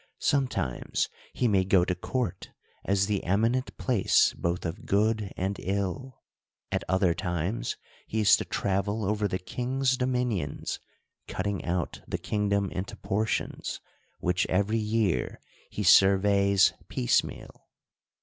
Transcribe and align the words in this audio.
Sometimes 0.17 1.09
he 1.31 1.47
may 1.47 1.63
go 1.63 1.85
to 1.85 1.93
court, 1.93 2.49
as 2.83 3.05
the 3.05 3.23
eminent 3.23 3.77
place 3.77 4.33
both 4.33 4.65
of 4.65 4.87
good 4.87 5.31
and 5.37 5.59
ill. 5.61 6.23
At 6.71 6.83
other 6.89 7.13
times 7.13 7.77
he 8.07 8.21
is 8.21 8.35
to 8.37 8.45
travel 8.45 9.05
over 9.05 9.27
the 9.27 9.37
king's 9.37 9.95
dominions; 9.95 10.79
cutting 11.27 11.63
out 11.63 12.01
the 12.07 12.17
kingdom 12.17 12.71
into 12.71 12.95
portions, 12.95 13.79
which 14.17 14.47
every 14.47 14.79
year 14.79 15.39
he 15.69 15.83
surveys 15.83 16.73
piecemeal. 16.89 17.67